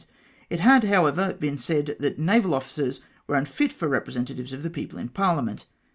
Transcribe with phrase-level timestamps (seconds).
[0.49, 4.97] It had, however, been said, that naval officers were unfit for representatives of the people
[4.97, 5.65] in parliament.